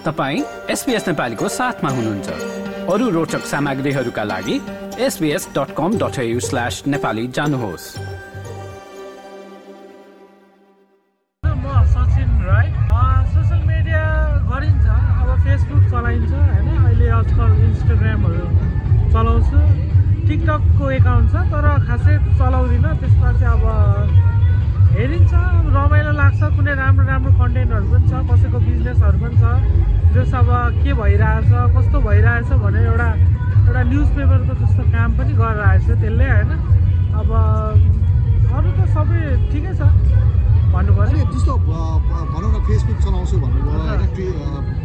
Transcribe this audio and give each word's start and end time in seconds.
तपाईँ 0.00 0.42
एसपिएस 0.72 1.06
नेपालीको 1.08 1.48
साथमा 1.50 1.90
हुनुहुन्छ। 1.90 2.28
अरू 2.88 3.08
रोचक 3.10 3.42
सामग्रीहरूका 3.44 4.24
लागि 4.24 4.56
SBS 4.98 5.48
dot 5.56 5.70
com 5.76 5.90
dot 6.00 6.16
slash 6.40 6.82
Nepali 6.86 7.26
जानुहोस्। 7.36 7.84
म 11.42 11.66
सचिन 11.92 12.30
राई। 12.48 12.66
सोसियल 13.28 13.62
मिडिया 13.68 14.04
गरिन्छ 14.48 14.86
अब 14.88 15.28
फेसबुक 15.44 15.82
चलाइन्छ 15.92 16.32
होइन? 16.32 16.68
अहिले 16.80 17.08
आजकल 17.20 17.50
इन्स्टाग्रामहरू 17.68 18.46
चलाउँछु। 19.12 19.58
टिकटकको 20.28 20.84
एकाउन्ट 20.96 21.28
छ 21.28 21.44
तर 21.52 21.66
खासै 21.86 22.14
चलाउँदिनँ 22.40 22.92
त्यसमा 23.00 23.30
चाहिँ 23.36 23.52
अब 23.52 23.64
हेरिन्छ 25.00 25.32
रमाइलो 25.74 26.10
लाग्छ 26.12 26.40
कुनै 26.56 26.72
राम्रो 26.78 27.04
राम्रो 27.10 27.30
कन्टेन्टहरू 27.40 27.86
पनि 27.92 28.08
छ 28.10 28.18
कसैको 28.30 28.58
बिजनेसहरू 28.64 29.18
पनि 29.20 29.36
छ 29.40 29.44
जस 30.14 30.34
अब 30.40 30.50
के 30.82 30.92
भइरहेछ 30.98 31.52
कस्तो 31.76 32.00
भइरहेछ 32.06 32.50
भनेर 32.64 32.84
एउटा 32.90 33.08
एउटा 33.64 33.82
न्युज 33.92 34.08
पेपरको 34.16 34.56
जस्तो 34.60 34.82
काम 34.92 35.16
पनि 35.20 35.32
गरेर 35.40 35.62
आएछ 35.68 35.86
त्यसले 36.02 36.26
होइन? 36.32 36.50
अब 37.20 37.32
अरू 38.58 38.68
त 38.76 38.88
सबै 38.92 39.20
ठिकै 39.48 39.72
छ। 39.80 39.88
भन्नु 40.74 40.92
अनि 40.92 41.16
पऱ्यो 41.16 41.24
जस्तो 41.32 41.52
भनौँ 41.64 42.50
न 42.52 42.62
फेसबुक 42.68 42.98
चलाउँछु 43.04 43.36
भन्नुभयो 43.42 43.80
होइन 43.88 44.79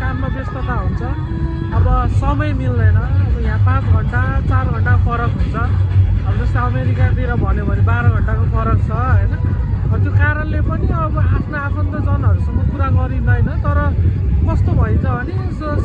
काममा 0.00 0.28
व्यस्तता 0.34 0.74
हुन्छ। 0.82 1.02
अब 1.76 1.86
समय 2.20 2.52
मिल्दैन। 2.58 2.96
अब 2.96 3.36
यहाँ 3.44 3.60
पाँच 3.66 3.84
घन्टा 3.94 4.22
चार 4.48 4.64
घन्टा 4.74 4.94
फरक 5.04 5.32
हुन्छ। 5.38 5.56
अब 6.28 6.34
जस्तै 6.38 6.60
अमेरिकातिर 6.60 7.30
भन्यो 7.42 7.64
भने 7.68 7.82
बाह्र 7.88 8.06
घन्टाको 8.16 8.44
फरक 8.54 8.78
छ 8.88 8.90
होइन? 8.90 9.32
त्यो 9.88 10.10
कारणले 10.12 10.60
पनि 10.68 10.86
अब 11.02 11.16
आफ्ना 11.18 11.58
आफन्तजनहरूसँग 11.68 12.60
कुरा 12.70 12.88
गरिँदैन 12.96 13.48
तर 13.64 13.78
कस्तो 14.48 14.72
भइन्छ 14.80 15.04
भने 15.04 15.34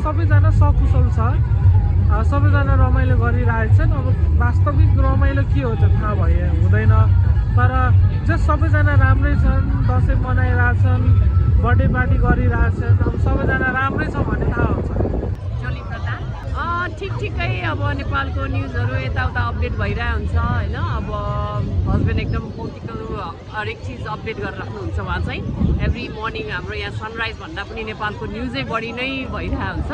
सबैजना 0.03 0.50
सकुशल 0.59 1.05
छ। 1.16 1.20
सबैजना 2.31 2.73
रमाइलो 2.83 3.16
गरिरहेछन्। 3.23 3.92
अब 3.98 4.05
वास्तविक 4.42 4.92
रमाइलो 5.05 5.44
के 5.53 5.61
हो 5.64 5.72
त्यो 5.80 5.89
थाहा 5.95 6.14
भयो 6.20 6.48
हुँदैन। 6.61 6.94
तर 7.55 7.72
जस 8.27 8.42
सबैजना 8.48 8.94
राम्रै 9.03 9.33
छन् 9.44 9.66
दसैँ 9.88 10.17
मनाइरहेछन् 10.23 11.03
बर्थडे 11.64 11.86
पार्टी 11.95 12.17
गरिरहेछन् 12.23 12.97
अब 13.08 13.14
सबैजना 13.23 13.67
राम्रै 13.75 14.08
छ 14.14 14.16
भन्ने 14.28 14.47
थाहा 14.53 14.66
हुन्छ। 14.75 14.89
जोली 15.64 15.81
प्रधान 15.92 16.22
अँ, 16.59 16.88
ठिक 17.00 17.14
ठिकै 17.22 17.52
अब 17.72 17.81
नेपालको 18.00 18.42
न्युजहरू 18.55 18.95
यताउता 19.03 19.42
अपडेट 19.52 19.73
भइरहेको 19.81 20.17
हुन्छ 20.17 20.36
होइन? 20.36 20.75
अब 20.97 21.08
हस्बेन्ड 21.88 22.20
एकदम 22.20 22.44
पोलिटिकल 22.58 23.00
हरेक 23.55 23.80
चिज 23.86 24.02
अपडेट 24.16 24.38
गरेर 24.44 24.59
राख्नुहुन्छ 24.59 25.00
उहाँ 25.00 25.20
चाहिँ। 25.23 25.42
एभ्री 25.88 26.03
मर्निङ 26.20 26.52
हाम्रो 26.52 26.75
यहाँ 26.83 26.94
सनराइज 27.00 27.36
भन्दा 27.44 27.64
पनि 27.72 27.83
नेपालको 27.92 28.25
न्युजै 28.36 28.64
बढी 28.73 28.92
नै 29.00 29.09
भइरहेको 29.31 29.72
हुन्छ। 29.72 29.92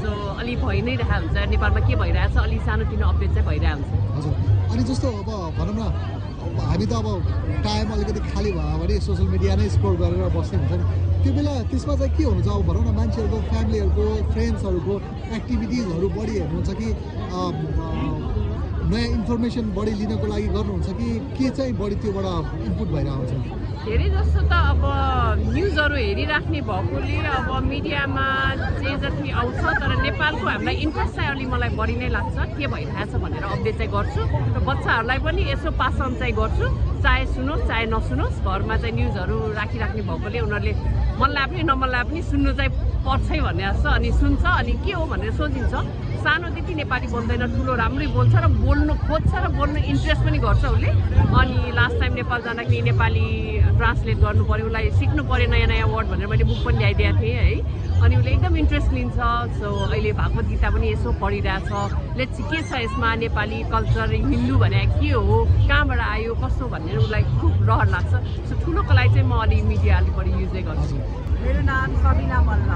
सो 0.00 0.10
अलि 0.40 0.54
भइ 0.60 0.78
नै 0.86 0.94
रहेको 1.02 1.24
हुन्छ। 1.24 1.48
नेपालमा 1.56 1.80
के 1.88 1.94
भइरहेको 2.04 2.34
छ 2.36 2.44
अलि 2.44 2.58
सानोतिनो 2.68 3.06
अपडेट 3.12 3.30
चाहिँ 3.34 3.46
भइरहेको 3.48 3.80
हुन्छ। 3.80 4.16
हजुर। 4.16 4.34
अनि 4.72 4.82
जस्तो 4.92 5.08
अब 5.08 5.30
भनौँ 5.56 5.74
न 5.80 5.82
हामी 6.38 6.86
त 6.86 6.92
अब 6.92 7.06
टाइम 7.66 7.86
अलिकति 7.92 8.20
खाली 8.30 8.50
भयो 8.52 8.76
भने 8.78 8.94
सोसियल 9.02 9.28
मिडिया 9.28 9.54
नै 9.58 9.68
स्क्रोल 9.74 9.96
गरेर 9.98 10.28
बस्ने 10.36 10.58
हुन्छ 10.58 10.72
नि। 10.78 10.84
त्यो 11.22 11.32
बेला 11.34 11.52
त्यसमा 11.70 11.94
चाहिँ 11.98 12.12
के 12.14 12.24
हुन्छ 12.24 12.46
अब 12.48 12.62
भनौँ 12.68 12.84
न 12.86 12.90
मान्छेहरूको 12.94 13.38
फ्यामिलीहरूको 13.50 14.04
फ्रेन्ड्सहरूको 14.32 14.94
एक्टिभिटिजहरू 15.38 16.08
बढी 16.14 16.34
हेर्नुहुन्छ 16.38 16.70
कि 16.78 16.88
नयाँ 18.90 19.08
इन्फर्मेसन 19.14 19.66
बढी 19.76 19.92
लिनको 20.00 20.26
लागि 20.32 20.48
गर्नुहुन्छ 20.56 20.88
कि 20.98 21.08
के 21.36 21.48
चाहिँ 21.56 21.72
बढी 21.80 21.96
त्योबाट 22.02 22.26
इनपुट 22.66 22.88
भइरहेको 22.88 23.16
हुन्छ 23.20 23.66
धेरै 23.84 24.08
जस्तो 24.16 24.40
त 24.48 24.52
अब 24.68 24.82
न्युजहरू 25.54 25.96
हेरिराख्ने 25.96 26.60
भएकोले 26.68 27.16
अब 27.36 27.48
मिडियामा 27.68 28.26
जे 28.80 28.96
जति 29.04 29.30
आउँछ 29.40 29.60
तर 29.80 29.92
नेपालको 30.02 30.46
हामीलाई 30.48 30.76
इन्ट्रेस्ट 30.84 31.14
चाहिँ 31.16 31.30
अलि 31.30 31.46
मलाई 31.52 31.70
बढी 31.78 31.96
नै 32.00 32.08
लाग्छ। 32.16 32.36
के 32.58 32.66
भइरहेछ 32.74 33.12
भनेर 33.22 33.44
अपडेट 33.44 33.76
चाहिँ 33.78 33.92
गर्छु। 33.92 34.22
र 34.56 34.58
बच्चाहरूलाई 34.68 35.18
पनि 35.24 35.42
यसो 35.52 35.70
पास 35.80 35.98
चाहिँ 36.20 36.32
गर्छु। 36.40 36.66
चाहे 37.02 37.24
सुनोस् 37.34 37.66
चाहे 37.68 37.84
नसुनोस् 37.94 38.42
घरमा 38.42 38.76
चाहिँ 38.82 38.94
न्युजहरू 38.94 39.36
राखिराख्ने 39.58 40.02
भएकोले 40.08 40.38
उनीहरूले 40.46 40.72
मन 41.20 41.30
लाए 41.36 41.46
पनि 41.50 41.62
नमन 41.70 41.88
लाए 41.94 42.04
पनि 42.08 42.20
सुन्नु 42.30 42.52
चाहिँ 42.58 42.70
पर्छै 43.06 43.40
भन्ने 43.46 43.64
जस्तो 43.64 43.88
अनि 43.98 44.10
सुन्छ 44.20 44.44
अनि 44.58 44.72
के 44.84 44.92
हो 44.98 45.04
भनेर 45.06 45.32
सोचिन्छ। 45.38 45.74
सानो 46.18 46.48
त्यति 46.54 46.74
नेपाली 46.74 47.06
बोल्दैन 47.14 47.42
ठुलो 47.54 47.74
राम्रै 47.78 48.06
बोल्छ 48.16 48.34
र 48.34 48.46
बोल्नु 48.58 48.94
खोज्छ 49.06 49.32
र 49.34 49.46
बोल्नु 49.58 49.78
इन्ट्रेस्ट 49.92 50.22
पनि 50.26 50.38
गर्छ 50.42 50.64
उसले। 50.74 50.90
अनि 51.38 51.56
लास्ट 51.78 51.96
टाइम 52.00 52.12
नेपाल 52.20 52.40
जाँदाखेरि 52.42 52.82
नेपाली 52.90 53.26
ट्रान्सलेट 53.78 54.18
गर्नु 54.18 54.44
पऱ्यो 54.50 54.66
उसलाई 54.66 54.90
सिक्नु 54.98 55.22
पऱ्यो 55.30 55.46
नयाँ 55.54 55.68
नयाँ 55.70 55.88
वर्ड 55.94 56.06
भनेर 56.10 56.26
मैले 56.26 56.44
बुक 56.50 56.60
पनि 56.66 56.78
ल्याइदिएको 56.78 57.20
थिएँ 57.22 57.38
है। 57.38 57.54
अनि 58.02 58.16
उसले 58.16 58.30
एकदम 58.30 58.56
इन्ट्रेस्ट 58.56 58.92
लिन्छ। 58.92 59.18
सो 59.58 59.68
अहिले 59.86 60.12
भागवत 60.18 60.44
गीता 60.50 60.70
पनि 60.70 60.86
यसो 60.92 61.10
पढिरहेछ। 61.22 61.70
लेट्स 62.18 62.38
के 62.50 62.58
छ 62.68 62.70
यसमा 62.82 63.14
नेपाली 63.22 63.58
कल्चर 63.72 64.14
हिन्दू 64.14 64.56
भने 64.58 64.82
के 64.98 65.10
हो 65.10 65.36
कहाँबाट 65.46 66.00
आयो 66.58 66.66
कस्तो 66.66 66.74
भनेर 66.74 66.98
उसलाई 66.98 67.22
खुब 67.38 67.54
रहर 67.70 67.86
लाग्छ। 67.94 68.12
सो 68.50 68.54
ठुलोको 68.66 68.92
लागि 68.98 69.10
चाहिँ 69.14 69.28
म 69.30 69.32
अलि 69.46 69.62
मिडिया 69.62 69.94
अलिक 70.02 70.14
बढी 70.18 70.30
युजै 70.42 70.62
गर्छु। 70.66 70.96
मेरो 71.38 71.60
नाम 71.70 71.90
सबिना 72.02 72.38
मल्ल। 72.48 72.70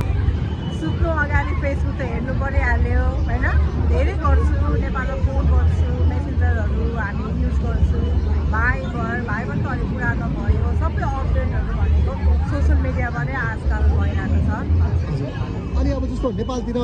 सुत्नु 0.79 1.09
अगाडि 1.23 1.53
फेसबुक 1.63 1.95
त 1.99 2.03
हेर्नु 2.11 2.33
परिहाल्यो 2.43 3.03
होइन? 3.27 3.47
धेरै 3.91 4.15
गर्छु 4.23 4.67
नेपालमा 4.83 5.17
फोन 5.27 5.45
गर्छु 5.51 5.89
मेसेन्जरहरू 6.11 6.85
हामी 6.95 7.27
युज 7.43 7.57
गर्छु। 7.65 7.99
भाइ 8.55 8.79
भर 8.95 9.17
भाइ 9.27 9.43
भर 9.51 9.59
त 9.59 9.67
अलिक 9.75 9.89
पुरानो 9.91 10.27
भयो 10.39 10.69
सबै 10.83 11.03
अपडेटहरू 11.11 11.73
भनेको 11.81 12.13
सोसियल 12.51 12.79
मिडियाबाटै 12.87 13.35
आजकल 13.43 13.83
भइरहेको 13.99 14.39
छ। 14.47 15.62
अनि 15.79 15.91
अब 15.97 16.05
जस्तो 16.13 16.29
नेपालतिर 16.41 16.79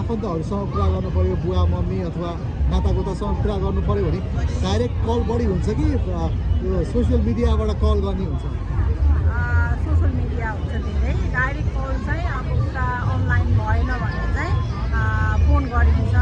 आफन्तहरूसँग 0.00 0.62
कुरा 0.72 0.86
गर्नु 0.92 1.10
पऱ्यो 1.16 1.34
बुवा 1.44 1.62
मम्मी 1.72 1.98
अथवा 2.08 2.30
नातागोतासँग 2.70 3.36
कुरा 3.42 3.56
गर्नु 3.64 3.82
पऱ्यो 3.88 4.04
भने 4.06 4.20
डाइरेक्ट 4.64 4.96
कल 5.06 5.20
बढी 5.30 5.44
हुन्छ 5.50 5.68
कि 5.78 5.86
यो 5.90 6.84
सोसियल 6.92 7.20
मिडियाबाट 7.28 7.70
कल 7.82 7.98
गर्ने 8.06 8.24
हुन्छ? 8.30 8.44
सोसियल 9.84 10.12
मिडिया 10.20 10.48
हुन्छ 10.56 10.72
धेरै। 10.86 11.12
डाइरेक्ट 11.36 11.70
कल 11.76 11.92
चाहिँ 12.06 12.26
अब 12.38 12.46
उता 12.58 12.86
अनलाइन 13.14 13.48
भएन 13.60 13.90
भने 14.02 14.24
चाहिँ 14.36 14.54
फोन 15.46 15.62
गरिन्छ। 15.74 16.14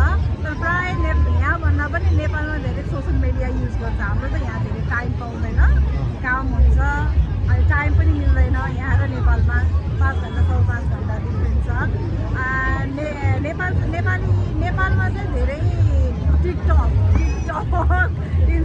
तर 0.42 0.52
प्रायः 0.62 0.96
ने 1.02 1.10
यहाँभन्दा 1.40 1.86
पनि 1.94 2.08
नेपालमा 2.18 2.56
धेरै 2.66 2.84
सोसियल 2.92 3.16
मिडिया 3.24 3.48
युज 3.58 3.74
गर्छ। 3.82 4.00
हाम्रो 4.00 4.28
त 4.28 4.42
यहाँ 4.42 4.60
धेरै 4.64 4.82
टाइम 4.92 5.10
पाउँदैन। 5.20 5.60
काम 6.24 6.44
हुन्छ। 6.54 6.77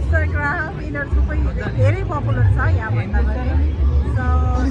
इन्स्टाग्राम 0.04 0.72
यिनीहरू 0.84 1.10
सबै 1.16 1.36
धेरै 1.80 2.02
पपुलर 2.12 2.46
छ 2.54 2.58
यहाँभन्दा 2.76 3.20
पनि। 3.26 3.68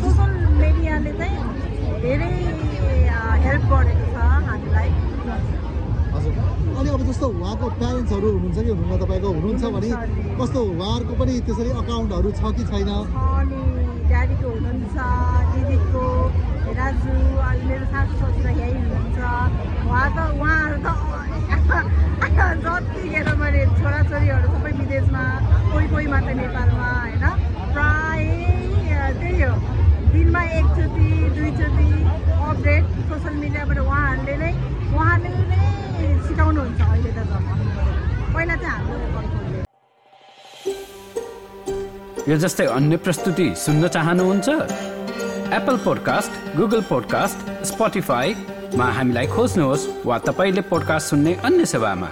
सोसियल 0.04 0.32
मिडियाले 0.62 1.12
चाहिँ 1.20 1.38
धेरै 2.04 2.34
हेल्प 3.46 3.64
गरेको 3.72 4.06
छ 4.14 4.18
हामीलाई। 4.48 4.90
हजुर। 6.14 6.34
अनि 6.78 6.90
अब 6.94 7.02
जस्तो 7.10 7.26
उहाँको 7.34 7.66
प्यारेन्ट्सहरू 7.82 8.28
हुनुहुन्छ 8.36 8.60
कि 8.66 8.72
हुनुहुन्न 8.78 9.02
तपाईँको 9.04 9.30
हुनुहुन्छ 9.38 9.64
भने 9.74 9.90
कस्तो 10.40 10.60
उहाँहरूको 10.74 11.14
पनि 11.20 11.34
त्यसरी 11.50 11.72
अकाउन्टहरू 11.82 12.30
छ 12.38 12.42
कि 12.56 12.64
छैन? 12.70 12.90
अनि 13.42 13.62
ड्याडीको 14.10 14.48
हुनुहुन्छ 14.54 14.96
दिदीको 15.54 16.06
दाजु 16.78 17.14
अनि 17.50 17.64
मेरो 17.70 17.86
सासु 17.94 18.14
ससुरा 18.22 18.52
यहीँ 18.62 18.78
हुनुहुन्छ। 18.86 19.18
उहाँ 19.90 20.08
त 20.16 20.18
उहाँहरू 20.38 20.78
त 20.86 20.88
मात्र 26.24 26.36
नेपालमा 26.40 26.88
होइन? 27.04 27.24
प्रायः 27.74 29.20
त्यही 29.20 29.42
हो। 29.44 29.56
दिनमा 30.12 30.42
एकचोटि 30.58 31.08
दुईचोटि 31.36 31.88
अपडेट 32.48 32.84
सोसियल 33.10 33.36
मिडियाबाट 33.44 33.80
उहाँहरूले 33.84 34.36
नै 34.40 34.52
उहाँले 34.96 35.30
नै 35.52 35.60
सिकाउनुहुन्छ 36.28 36.82
अहिले 36.88 37.12
त 37.12 37.20
पहिला 38.34 38.56
चाहिँ 38.64 38.72
हाम्रो 38.72 39.12
यो 42.32 42.36
जस्तै 42.40 42.66
अन्य 42.72 42.98
प्रस्तुति 43.04 43.48
सुन्न 43.66 43.84
चाहनुहुन्छ? 43.96 44.48
एप्पल 45.60 45.78
पोडकास्ट 45.86 46.32
गुगल 46.58 46.82
पोडकास्ट 46.88 47.38
स्पोटिफाईमा 47.68 48.88
हामीलाई 48.98 49.28
खोज्नुहोस् 49.36 49.90
वा 50.08 50.18
तपाईँले 50.28 50.62
पोडकास्ट 50.72 51.06
सुन्ने 51.10 51.34
अन्य 51.44 51.66
सेवामा। 51.76 52.10